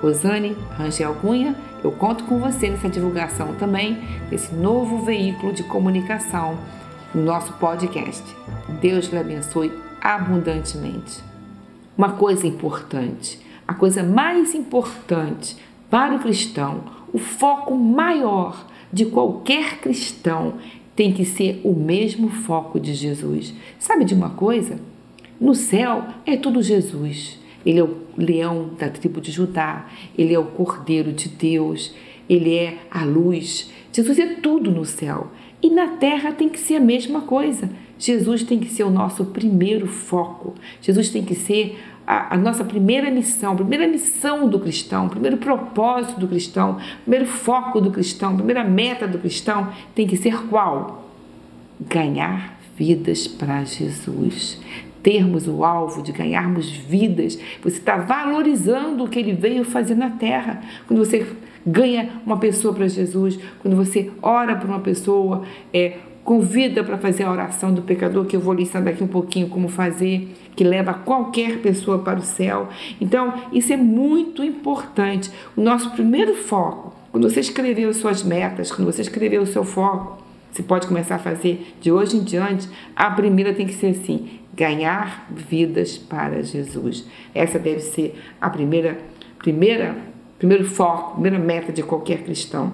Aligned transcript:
Rosane 0.00 0.56
Rangel 0.76 1.14
Cunha, 1.16 1.56
eu 1.82 1.92
conto 1.92 2.24
com 2.24 2.38
você 2.38 2.70
nessa 2.70 2.88
divulgação 2.88 3.54
também 3.54 3.98
desse 4.30 4.54
novo 4.54 5.04
veículo 5.04 5.52
de 5.52 5.62
comunicação 5.64 6.58
no 7.14 7.22
nosso 7.22 7.52
podcast. 7.54 8.22
Deus 8.80 9.06
lhe 9.06 9.18
abençoe 9.18 9.72
abundantemente. 10.00 11.22
Uma 11.96 12.12
coisa 12.12 12.46
importante, 12.46 13.40
a 13.66 13.74
coisa 13.74 14.02
mais 14.02 14.54
importante 14.54 15.56
para 15.90 16.14
o 16.14 16.20
cristão, 16.20 16.84
o 17.12 17.18
foco 17.18 17.76
maior 17.76 18.66
de 18.92 19.06
qualquer 19.06 19.78
cristão 19.78 20.54
tem 20.94 21.12
que 21.12 21.24
ser 21.24 21.60
o 21.64 21.72
mesmo 21.72 22.28
foco 22.28 22.78
de 22.78 22.94
Jesus. 22.94 23.54
Sabe 23.78 24.04
de 24.04 24.14
uma 24.14 24.30
coisa? 24.30 24.78
No 25.40 25.54
céu 25.54 26.04
é 26.26 26.36
tudo 26.36 26.62
Jesus. 26.62 27.38
Ele 27.64 27.78
é 27.78 27.84
o 27.84 28.07
leão 28.18 28.70
da 28.78 28.88
tribo 28.88 29.20
de 29.20 29.30
Judá, 29.30 29.86
ele 30.16 30.34
é 30.34 30.38
o 30.38 30.44
cordeiro 30.44 31.12
de 31.12 31.28
Deus, 31.28 31.94
ele 32.28 32.54
é 32.54 32.78
a 32.90 33.04
luz. 33.04 33.70
Jesus 33.92 34.18
é 34.18 34.26
tudo 34.34 34.70
no 34.70 34.84
céu. 34.84 35.28
E 35.62 35.70
na 35.70 35.88
terra 35.96 36.32
tem 36.32 36.48
que 36.48 36.58
ser 36.58 36.76
a 36.76 36.80
mesma 36.80 37.22
coisa. 37.22 37.70
Jesus 37.98 38.42
tem 38.42 38.58
que 38.58 38.68
ser 38.68 38.84
o 38.84 38.90
nosso 38.90 39.24
primeiro 39.26 39.86
foco. 39.86 40.54
Jesus 40.80 41.08
tem 41.08 41.24
que 41.24 41.34
ser 41.34 41.78
a, 42.06 42.34
a, 42.34 42.38
nossa 42.38 42.64
primeira 42.64 43.10
missão, 43.10 43.56
primeira 43.56 43.86
missão 43.86 44.48
do 44.48 44.58
cristão, 44.58 45.08
primeiro 45.08 45.36
propósito 45.36 46.20
do 46.20 46.28
cristão, 46.28 46.78
primeiro 47.02 47.26
foco 47.26 47.80
do 47.80 47.90
cristão, 47.90 48.36
primeira 48.36 48.64
meta 48.64 49.06
do 49.06 49.18
cristão 49.18 49.72
tem 49.94 50.06
que 50.06 50.16
ser 50.16 50.46
qual? 50.46 51.10
Ganhar 51.80 52.58
vidas 52.76 53.26
para 53.26 53.64
Jesus 53.64 54.58
termos 55.08 55.48
o 55.48 55.64
alvo 55.64 56.02
de 56.02 56.12
ganharmos 56.12 56.70
vidas, 56.70 57.38
você 57.62 57.78
está 57.78 57.96
valorizando 57.96 59.04
o 59.04 59.08
que 59.08 59.18
ele 59.18 59.32
veio 59.32 59.64
fazer 59.64 59.94
na 59.94 60.10
terra. 60.10 60.60
Quando 60.86 60.98
você 60.98 61.26
ganha 61.66 62.10
uma 62.26 62.36
pessoa 62.36 62.74
para 62.74 62.86
Jesus, 62.86 63.38
quando 63.60 63.74
você 63.74 64.10
ora 64.20 64.54
para 64.54 64.68
uma 64.68 64.80
pessoa, 64.80 65.44
é, 65.72 65.96
convida 66.22 66.84
para 66.84 66.98
fazer 66.98 67.22
a 67.22 67.32
oração 67.32 67.72
do 67.72 67.80
pecador, 67.80 68.26
que 68.26 68.36
eu 68.36 68.40
vou 68.40 68.54
ensinar 68.60 68.82
daqui 68.82 69.02
um 69.02 69.08
pouquinho 69.08 69.48
como 69.48 69.70
fazer, 69.70 70.28
que 70.54 70.62
leva 70.62 70.92
qualquer 70.92 71.62
pessoa 71.62 72.00
para 72.00 72.18
o 72.18 72.22
céu. 72.22 72.68
Então, 73.00 73.32
isso 73.50 73.72
é 73.72 73.78
muito 73.78 74.44
importante. 74.44 75.30
O 75.56 75.62
nosso 75.62 75.90
primeiro 75.92 76.34
foco, 76.34 76.94
quando 77.10 77.30
você 77.30 77.40
escreveu 77.40 77.94
suas 77.94 78.22
metas, 78.22 78.70
quando 78.70 78.92
você 78.92 79.00
escreveu 79.00 79.40
o 79.40 79.46
seu 79.46 79.64
foco, 79.64 80.22
você 80.52 80.62
pode 80.62 80.86
começar 80.86 81.14
a 81.14 81.18
fazer 81.18 81.74
de 81.80 81.92
hoje 81.92 82.16
em 82.18 82.22
diante, 82.22 82.68
a 82.94 83.10
primeira 83.10 83.54
tem 83.54 83.66
que 83.66 83.74
ser 83.74 83.88
assim: 83.88 84.28
ganhar 84.58 85.28
vidas 85.30 85.96
para 85.96 86.42
Jesus. 86.42 87.06
Essa 87.32 87.60
deve 87.60 87.78
ser 87.78 88.20
a 88.40 88.50
primeira, 88.50 88.98
primeira, 89.38 89.96
primeiro 90.36 90.64
foco, 90.64 91.12
primeira 91.12 91.38
meta 91.38 91.72
de 91.72 91.84
qualquer 91.84 92.24
cristão. 92.24 92.72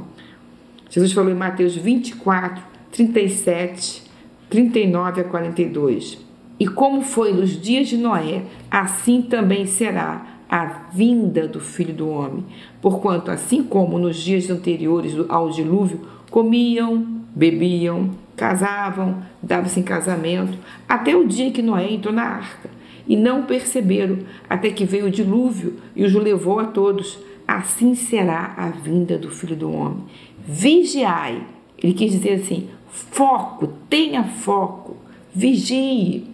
Jesus 0.88 1.12
falou 1.12 1.30
em 1.30 1.34
Mateus 1.34 1.76
24, 1.76 2.64
37, 2.90 4.02
39 4.48 5.20
a 5.20 5.24
42. 5.24 6.18
E 6.58 6.66
como 6.66 7.02
foi 7.02 7.34
nos 7.34 7.60
dias 7.60 7.88
de 7.88 7.98
Noé, 7.98 8.44
assim 8.70 9.20
também 9.20 9.66
será 9.66 10.38
a 10.48 10.88
vinda 10.90 11.46
do 11.46 11.60
Filho 11.60 11.92
do 11.92 12.08
Homem. 12.08 12.46
Porquanto, 12.80 13.30
assim 13.30 13.62
como 13.62 13.98
nos 13.98 14.16
dias 14.16 14.48
anteriores 14.48 15.14
ao 15.28 15.50
dilúvio, 15.50 16.00
comiam, 16.30 17.22
bebiam, 17.34 18.10
casavam, 18.36 19.22
davam-se 19.42 19.80
em 19.80 19.82
casamento, 19.82 20.58
até 20.88 21.16
o 21.16 21.26
dia 21.26 21.50
que 21.50 21.62
Noé 21.62 21.92
entrou 21.92 22.14
na 22.14 22.24
arca. 22.24 22.70
E 23.06 23.16
não 23.16 23.44
perceberam, 23.44 24.18
até 24.48 24.70
que 24.70 24.84
veio 24.84 25.06
o 25.06 25.10
dilúvio 25.10 25.78
e 25.94 26.04
os 26.04 26.14
levou 26.14 26.58
a 26.58 26.64
todos. 26.64 27.18
Assim 27.46 27.94
será 27.94 28.54
a 28.56 28.68
vinda 28.68 29.18
do 29.18 29.30
Filho 29.30 29.54
do 29.54 29.70
Homem. 29.70 30.04
Vigiai. 30.46 31.42
Ele 31.82 31.92
quis 31.92 32.12
dizer 32.12 32.40
assim: 32.40 32.68
foco, 32.88 33.66
tenha 33.90 34.24
foco, 34.24 34.96
vigie. 35.34 36.24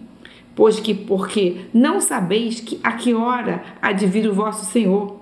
Pois 0.55 0.79
que, 0.79 0.93
porque 0.93 1.61
não 1.73 1.99
sabeis 1.99 2.59
que 2.59 2.79
a 2.83 2.93
que 2.93 3.13
hora 3.13 3.63
há 3.81 3.91
o 3.91 4.33
vosso 4.33 4.65
Senhor. 4.65 5.20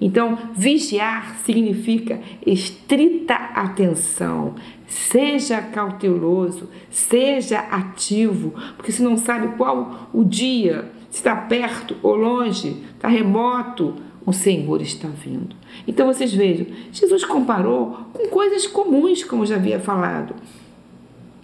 Então, 0.00 0.38
vigiar 0.54 1.36
significa 1.44 2.20
estrita 2.46 3.34
atenção, 3.34 4.54
Seja 4.88 5.60
cauteloso, 5.60 6.70
seja 6.90 7.58
ativo, 7.58 8.54
porque 8.74 8.90
você 8.90 9.02
não 9.02 9.18
sabe 9.18 9.54
qual 9.58 10.08
o 10.14 10.24
dia, 10.24 10.90
se 11.10 11.18
está 11.18 11.36
perto 11.36 11.94
ou 12.02 12.16
longe, 12.16 12.82
está 12.96 13.06
remoto, 13.06 13.96
o 14.24 14.32
Senhor 14.32 14.80
está 14.80 15.08
vindo. 15.08 15.54
Então 15.86 16.06
vocês 16.06 16.32
vejam, 16.32 16.66
Jesus 16.90 17.22
comparou 17.22 18.08
com 18.14 18.28
coisas 18.28 18.66
comuns, 18.66 19.22
como 19.22 19.44
já 19.44 19.56
havia 19.56 19.78
falado. 19.78 20.34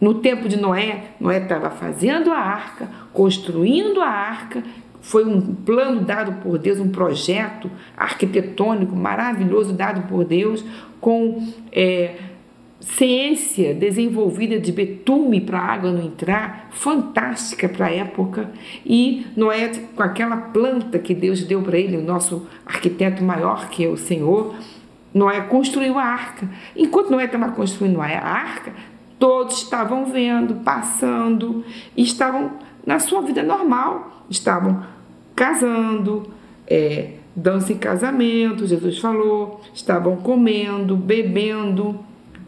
No 0.01 0.15
tempo 0.15 0.49
de 0.49 0.57
Noé, 0.57 1.11
Noé 1.21 1.43
estava 1.43 1.69
fazendo 1.69 2.33
a 2.33 2.39
arca, 2.39 2.89
construindo 3.13 4.01
a 4.01 4.09
arca, 4.09 4.65
foi 5.05 5.23
um 5.23 5.55
plano 5.55 6.01
dado 6.01 6.41
por 6.43 6.57
Deus, 6.57 6.81
um 6.81 6.89
projeto 6.89 7.71
arquitetônico 7.95 8.97
maravilhoso 8.97 9.75
dado 9.75 10.09
por 10.09 10.25
Deus, 10.25 10.65
com 10.99 11.47
é, 11.71 12.15
ciência 12.81 13.75
desenvolvida 13.75 14.59
de 14.59 14.73
betume 14.73 15.43
para 15.43 15.59
a 15.59 15.73
água 15.73 15.93
não 15.93 16.07
entrar, 16.07 16.69
fantástica 16.71 17.69
para 17.69 17.87
a 17.87 17.91
época, 17.91 18.51
e 18.85 19.27
Noé, 19.37 19.71
com 19.95 20.03
aquela 20.03 20.39
planta 20.39 20.99
que 20.99 21.15
Deus 21.15 21.45
deu 21.45 21.61
para 21.61 21.79
ele, 21.79 21.99
o 21.99 22.03
nosso 22.03 22.47
arquiteto 22.65 23.23
maior 23.23 23.69
que 23.69 23.85
é 23.85 23.89
o 23.89 23.99
Senhor, 23.99 24.55
Noé 25.13 25.43
construiu 25.43 25.99
a 25.99 26.03
arca. 26.03 26.49
Enquanto 26.75 27.11
Noé 27.11 27.27
estava 27.27 27.53
construindo 27.53 28.01
a 28.01 28.07
arca, 28.07 28.73
todos 29.19 29.59
estavam 29.59 30.07
vendo, 30.07 30.65
passando, 30.65 31.63
estavam 31.95 32.53
na 32.87 32.99
sua 32.99 33.21
vida 33.21 33.43
normal, 33.43 34.25
estavam 34.31 34.94
casando, 35.35 36.29
é, 36.67 37.13
dando-se 37.35 37.73
em 37.73 37.79
casamento, 37.79 38.67
Jesus 38.67 38.99
falou, 38.99 39.61
estavam 39.73 40.17
comendo, 40.17 40.97
bebendo, 40.97 41.99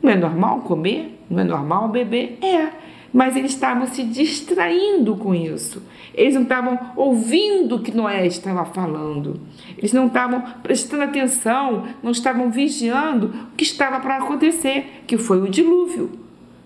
não 0.03 0.11
é 0.11 0.17
normal 0.17 0.61
comer? 0.61 1.21
Não 1.29 1.41
é 1.41 1.45
normal 1.45 1.89
beber? 1.89 2.39
É. 2.41 2.69
Mas 3.13 3.35
eles 3.35 3.53
estavam 3.53 3.87
se 3.87 4.05
distraindo 4.05 5.17
com 5.17 5.35
isso. 5.35 5.83
Eles 6.15 6.35
não 6.35 6.43
estavam 6.43 6.79
ouvindo 6.95 7.77
o 7.77 7.81
que 7.81 7.91
Noé 7.91 8.27
estava 8.27 8.65
falando. 8.65 9.41
Eles 9.77 9.93
não 9.93 10.07
estavam 10.07 10.41
prestando 10.63 11.03
atenção, 11.03 11.87
não 12.03 12.11
estavam 12.11 12.51
vigiando 12.51 13.27
o 13.53 13.57
que 13.57 13.65
estava 13.65 14.01
para 14.01 14.19
acontecer, 14.19 15.03
que 15.07 15.17
foi 15.17 15.41
o 15.41 15.49
dilúvio. 15.49 16.11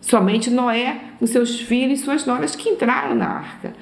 Somente 0.00 0.50
Noé, 0.50 1.00
os 1.20 1.30
seus 1.30 1.60
filhos 1.60 2.00
e 2.00 2.04
suas 2.04 2.26
noras 2.26 2.56
que 2.56 2.68
entraram 2.68 3.14
na 3.14 3.28
arca. 3.28 3.74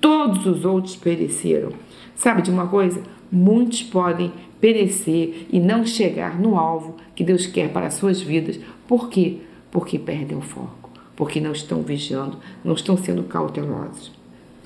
Todos 0.00 0.46
os 0.46 0.64
outros 0.64 0.96
pereceram. 0.96 1.70
Sabe 2.14 2.42
de 2.42 2.50
uma 2.50 2.66
coisa? 2.66 3.02
Muitos 3.30 3.82
podem 3.82 4.32
perecer 4.60 5.46
e 5.52 5.60
não 5.60 5.84
chegar 5.84 6.38
no 6.38 6.58
alvo 6.58 6.96
que 7.14 7.24
Deus 7.24 7.46
quer 7.46 7.70
para 7.72 7.86
as 7.86 7.94
suas 7.94 8.20
vidas. 8.20 8.58
Por 8.86 9.08
quê? 9.08 9.38
Porque 9.70 9.98
perdem 9.98 10.36
o 10.36 10.40
foco, 10.40 10.90
porque 11.14 11.40
não 11.40 11.52
estão 11.52 11.82
vigiando, 11.82 12.38
não 12.64 12.74
estão 12.74 12.96
sendo 12.96 13.22
cautelosos. 13.24 14.12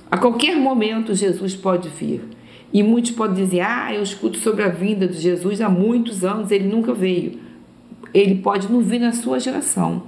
A 0.09 0.17
qualquer 0.17 0.55
momento 0.55 1.13
Jesus 1.15 1.55
pode 1.55 1.89
vir. 1.89 2.21
E 2.71 2.81
muitos 2.81 3.11
podem 3.11 3.43
dizer: 3.43 3.61
Ah, 3.61 3.93
eu 3.93 4.01
escuto 4.01 4.37
sobre 4.37 4.63
a 4.63 4.69
vinda 4.69 5.07
de 5.07 5.19
Jesus 5.19 5.61
há 5.61 5.69
muitos 5.69 6.23
anos, 6.23 6.51
ele 6.51 6.67
nunca 6.67 6.93
veio. 6.93 7.39
Ele 8.13 8.35
pode 8.35 8.71
não 8.71 8.81
vir 8.81 8.99
na 8.99 9.11
sua 9.11 9.39
geração, 9.39 10.03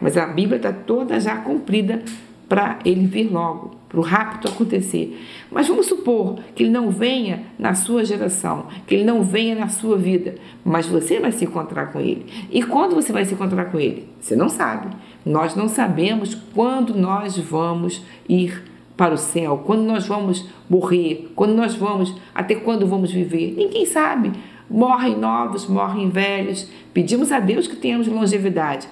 mas 0.00 0.16
a 0.16 0.26
Bíblia 0.26 0.56
está 0.56 0.72
toda 0.72 1.20
já 1.20 1.36
cumprida 1.36 2.02
para 2.50 2.80
ele 2.84 3.06
vir 3.06 3.30
logo 3.30 3.78
para 3.88 4.00
o 4.00 4.02
rápido 4.02 4.48
acontecer. 4.48 5.20
Mas 5.52 5.68
vamos 5.68 5.86
supor 5.86 6.40
que 6.52 6.64
ele 6.64 6.70
não 6.70 6.90
venha 6.90 7.44
na 7.56 7.74
sua 7.74 8.04
geração, 8.04 8.66
que 8.88 8.94
ele 8.94 9.04
não 9.04 9.22
venha 9.22 9.54
na 9.54 9.68
sua 9.68 9.96
vida, 9.96 10.34
mas 10.64 10.86
você 10.86 11.20
vai 11.20 11.30
se 11.30 11.44
encontrar 11.44 11.92
com 11.92 12.00
ele. 12.00 12.26
E 12.50 12.60
quando 12.62 12.96
você 12.96 13.12
vai 13.12 13.24
se 13.24 13.34
encontrar 13.34 13.66
com 13.66 13.78
ele? 13.78 14.08
Você 14.20 14.34
não 14.34 14.48
sabe. 14.48 14.88
Nós 15.24 15.54
não 15.54 15.68
sabemos 15.68 16.34
quando 16.52 16.92
nós 16.92 17.38
vamos 17.38 18.04
ir 18.28 18.64
para 18.96 19.14
o 19.14 19.18
céu, 19.18 19.62
quando 19.64 19.82
nós 19.82 20.06
vamos 20.06 20.48
morrer, 20.68 21.30
quando 21.36 21.54
nós 21.54 21.76
vamos, 21.76 22.14
até 22.34 22.56
quando 22.56 22.84
vamos 22.84 23.12
viver. 23.12 23.54
Ninguém 23.56 23.86
sabe. 23.86 24.32
Morrem 24.68 25.16
novos, 25.16 25.68
morrem 25.68 26.10
velhos. 26.10 26.68
Pedimos 26.92 27.30
a 27.30 27.38
Deus 27.38 27.68
que 27.68 27.76
tenhamos 27.76 28.08
longevidade, 28.08 28.88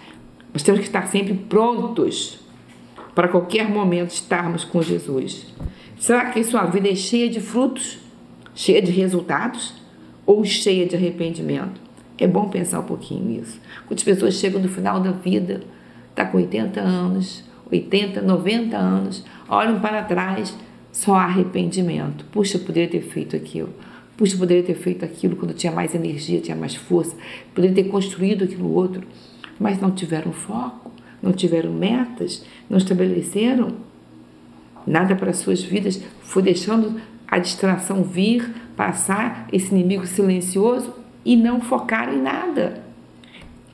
Nós 0.52 0.62
temos 0.62 0.80
que 0.80 0.86
estar 0.86 1.06
sempre 1.08 1.34
prontos 1.34 2.47
para 3.18 3.26
qualquer 3.26 3.68
momento 3.68 4.10
estarmos 4.10 4.62
com 4.62 4.80
Jesus. 4.80 5.44
Será 5.98 6.26
que 6.26 6.44
sua 6.44 6.66
vida 6.66 6.88
é 6.88 6.94
cheia 6.94 7.28
de 7.28 7.40
frutos, 7.40 7.98
cheia 8.54 8.80
de 8.80 8.92
resultados 8.92 9.74
ou 10.24 10.44
cheia 10.44 10.86
de 10.86 10.94
arrependimento? 10.94 11.80
É 12.16 12.28
bom 12.28 12.48
pensar 12.48 12.78
um 12.78 12.84
pouquinho 12.84 13.24
nisso. 13.24 13.60
Quantas 13.88 14.04
pessoas 14.04 14.34
chegam 14.34 14.62
no 14.62 14.68
final 14.68 15.00
da 15.00 15.10
vida, 15.10 15.62
está 16.10 16.24
com 16.26 16.36
80 16.36 16.78
anos, 16.78 17.42
80, 17.72 18.22
90 18.22 18.76
anos, 18.76 19.24
olham 19.48 19.80
para 19.80 20.04
trás, 20.04 20.56
só 20.92 21.16
arrependimento. 21.16 22.24
Puxa, 22.26 22.56
poderia 22.60 22.88
ter 22.88 23.02
feito 23.02 23.34
aquilo. 23.34 23.74
Puxa, 24.16 24.36
poderia 24.36 24.62
ter 24.62 24.76
feito 24.76 25.04
aquilo 25.04 25.34
quando 25.34 25.54
tinha 25.54 25.72
mais 25.72 25.92
energia, 25.92 26.40
tinha 26.40 26.56
mais 26.56 26.76
força. 26.76 27.16
Poderia 27.52 27.74
ter 27.74 27.90
construído 27.90 28.44
aquilo 28.44 28.72
outro. 28.72 29.02
Mas 29.58 29.80
não 29.80 29.90
tiveram 29.90 30.30
foco, 30.30 30.92
não 31.22 31.32
tiveram 31.32 31.72
metas, 31.72 32.44
não 32.68 32.78
estabeleceram 32.78 33.72
nada 34.86 35.14
para 35.14 35.32
suas 35.32 35.62
vidas. 35.62 36.02
Foi 36.22 36.42
deixando 36.42 37.00
a 37.26 37.38
distração 37.38 38.02
vir, 38.02 38.54
passar 38.76 39.46
esse 39.52 39.74
inimigo 39.74 40.06
silencioso 40.06 40.94
e 41.24 41.36
não 41.36 41.60
focar 41.60 42.12
em 42.12 42.22
nada. 42.22 42.82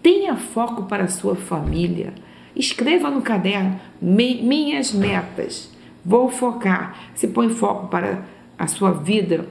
Tenha 0.03 0.37
foco 0.37 0.85
para 0.85 1.05
a 1.05 1.09
sua 1.09 1.37
família. 1.37 2.13
Escreva 2.55 3.11
no 3.11 3.23
caderno 3.23 3.81
minhas 4.01 4.93
metas. 4.93 5.71
Vou 6.05 6.29
focar. 6.29 7.11
Se 7.15 7.29
põe 7.29 7.49
foco 7.49 7.89
para 7.89 8.25
a 8.59 8.67
sua 8.67 8.91
vida 8.91 9.47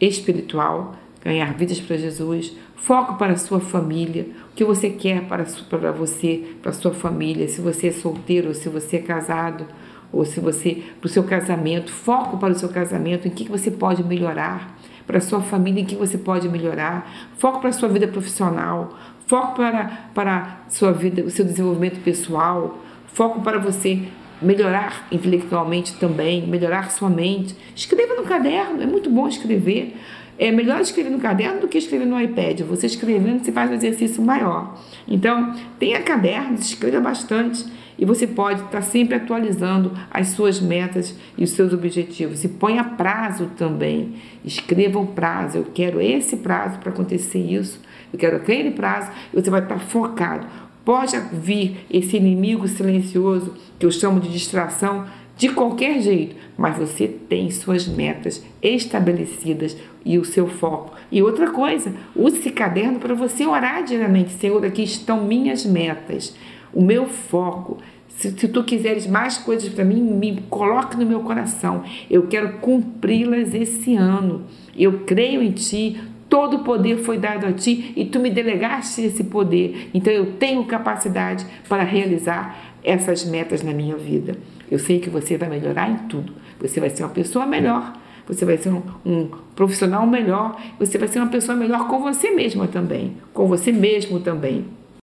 espiritual, 0.00 0.96
ganhar 1.24 1.54
vidas 1.54 1.80
para 1.80 1.96
Jesus, 1.96 2.52
foco 2.76 3.14
para 3.14 3.32
a 3.32 3.36
sua 3.36 3.60
família, 3.60 4.26
o 4.50 4.54
que 4.54 4.64
você 4.64 4.90
quer 4.90 5.22
para, 5.22 5.44
para 5.70 5.92
você, 5.92 6.56
para 6.60 6.70
a 6.70 6.74
sua 6.74 6.92
família, 6.92 7.48
se 7.48 7.60
você 7.60 7.88
é 7.88 7.92
solteiro, 7.92 8.48
ou 8.48 8.54
se 8.54 8.68
você 8.68 8.96
é 8.96 9.02
casado, 9.02 9.66
ou 10.12 10.24
se 10.24 10.40
você, 10.40 10.82
para 11.00 11.06
o 11.06 11.10
seu 11.10 11.24
casamento, 11.24 11.90
foco 11.90 12.36
para 12.36 12.52
o 12.52 12.58
seu 12.58 12.68
casamento, 12.68 13.26
em 13.26 13.30
que 13.30 13.48
você 13.48 13.70
pode 13.70 14.04
melhorar, 14.04 14.76
para 15.06 15.18
a 15.18 15.20
sua 15.20 15.40
família, 15.40 15.80
em 15.80 15.84
que 15.84 15.96
você 15.96 16.18
pode 16.18 16.48
melhorar, 16.48 17.30
foco 17.38 17.60
para 17.60 17.70
a 17.70 17.72
sua 17.72 17.88
vida 17.88 18.06
profissional, 18.06 18.96
foco 19.26 19.56
para, 19.56 20.10
para 20.14 20.62
sua 20.68 20.92
vida, 20.92 21.22
o 21.22 21.30
seu 21.30 21.44
desenvolvimento 21.44 22.00
pessoal, 22.02 22.78
foco 23.06 23.40
para 23.40 23.58
você 23.58 24.08
melhorar 24.40 25.06
intelectualmente 25.10 25.94
também, 25.94 26.46
melhorar 26.46 26.90
sua 26.90 27.08
mente. 27.08 27.56
Escreva 27.74 28.14
no 28.14 28.24
caderno, 28.24 28.82
é 28.82 28.86
muito 28.86 29.08
bom 29.08 29.28
escrever. 29.28 29.96
É 30.42 30.50
melhor 30.50 30.80
escrever 30.80 31.08
no 31.08 31.20
caderno 31.20 31.60
do 31.60 31.68
que 31.68 31.78
escrever 31.78 32.04
no 32.04 32.20
iPad. 32.20 32.62
Você 32.62 32.86
escrevendo, 32.86 33.44
você 33.44 33.52
faz 33.52 33.70
um 33.70 33.74
exercício 33.74 34.20
maior. 34.20 34.76
Então, 35.06 35.54
tenha 35.78 36.02
cadernos, 36.02 36.62
escreva 36.62 36.98
bastante 36.98 37.64
e 37.96 38.04
você 38.04 38.26
pode 38.26 38.60
estar 38.60 38.82
sempre 38.82 39.14
atualizando 39.14 39.92
as 40.10 40.30
suas 40.30 40.60
metas 40.60 41.16
e 41.38 41.44
os 41.44 41.50
seus 41.50 41.72
objetivos. 41.72 42.42
E 42.42 42.48
ponha 42.48 42.82
prazo 42.82 43.52
também. 43.56 44.16
Escreva 44.44 44.98
um 44.98 45.06
prazo. 45.06 45.58
Eu 45.58 45.66
quero 45.72 46.00
esse 46.00 46.36
prazo 46.38 46.80
para 46.80 46.90
acontecer 46.90 47.38
isso. 47.38 47.78
Eu 48.12 48.18
quero 48.18 48.38
aquele 48.38 48.72
prazo. 48.72 49.12
E 49.32 49.40
você 49.40 49.48
vai 49.48 49.62
estar 49.62 49.78
focado. 49.78 50.44
Pode 50.84 51.16
vir 51.32 51.86
esse 51.88 52.16
inimigo 52.16 52.66
silencioso 52.66 53.54
que 53.78 53.86
eu 53.86 53.92
chamo 53.92 54.18
de 54.18 54.28
distração 54.28 55.04
de 55.42 55.48
qualquer 55.48 56.00
jeito, 56.00 56.36
mas 56.56 56.78
você 56.78 57.08
tem 57.08 57.50
suas 57.50 57.88
metas 57.88 58.46
estabelecidas 58.62 59.76
e 60.04 60.16
o 60.16 60.24
seu 60.24 60.46
foco. 60.46 60.92
E 61.10 61.20
outra 61.20 61.50
coisa, 61.50 61.92
use 62.14 62.38
esse 62.38 62.52
caderno 62.52 63.00
para 63.00 63.12
você 63.12 63.44
orar 63.44 63.82
diariamente. 63.82 64.30
Senhor, 64.34 64.64
aqui 64.64 64.84
estão 64.84 65.24
minhas 65.24 65.66
metas, 65.66 66.32
o 66.72 66.80
meu 66.80 67.08
foco. 67.08 67.78
Se, 68.06 68.30
se 68.30 68.46
tu 68.46 68.62
quiseres 68.62 69.08
mais 69.08 69.36
coisas 69.36 69.68
para 69.68 69.84
mim, 69.84 70.00
me 70.00 70.44
coloque 70.48 70.96
no 70.96 71.04
meu 71.04 71.18
coração. 71.22 71.82
Eu 72.08 72.28
quero 72.28 72.58
cumpri-las 72.58 73.52
esse 73.52 73.96
ano. 73.96 74.42
Eu 74.76 75.00
creio 75.00 75.42
em 75.42 75.50
ti, 75.50 76.00
todo 76.28 76.58
o 76.58 76.60
poder 76.60 76.98
foi 76.98 77.18
dado 77.18 77.46
a 77.46 77.52
ti 77.52 77.92
e 77.96 78.04
tu 78.04 78.20
me 78.20 78.30
delegaste 78.30 79.02
esse 79.02 79.24
poder. 79.24 79.90
Então 79.92 80.12
eu 80.12 80.34
tenho 80.34 80.64
capacidade 80.66 81.44
para 81.68 81.82
realizar 81.82 82.71
essas 82.82 83.24
metas 83.24 83.62
na 83.62 83.72
minha 83.72 83.96
vida. 83.96 84.36
Eu 84.70 84.78
sei 84.78 84.98
que 84.98 85.10
você 85.10 85.36
vai 85.36 85.48
melhorar 85.48 85.90
em 85.90 86.08
tudo. 86.08 86.32
Você 86.60 86.80
vai 86.80 86.90
ser 86.90 87.02
uma 87.02 87.10
pessoa 87.10 87.46
melhor. 87.46 87.92
Você 88.26 88.44
vai 88.44 88.56
ser 88.56 88.70
um, 88.70 88.82
um 89.04 89.28
profissional 89.54 90.06
melhor. 90.06 90.60
Você 90.78 90.98
vai 90.98 91.08
ser 91.08 91.18
uma 91.18 91.28
pessoa 91.28 91.56
melhor 91.56 91.88
com 91.88 92.00
você 92.00 92.30
mesma 92.30 92.66
também. 92.66 93.16
Com 93.32 93.46
você 93.46 93.72
mesmo 93.72 94.20
também. 94.20 94.66